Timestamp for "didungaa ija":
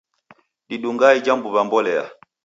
0.67-1.33